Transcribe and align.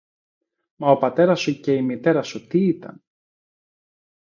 Μα 0.75 0.91
ο 0.91 0.97
πατέρας 0.97 1.39
σου 1.41 1.59
και 1.59 1.73
η 1.73 1.81
μητέρα 1.81 2.23
σου 2.23 2.47
τι 2.47 2.59
ήταν; 2.65 3.03